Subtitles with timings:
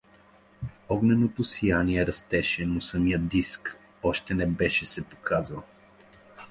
[0.89, 5.63] Огненото сияние растеше, но самият диск още не беше се показал.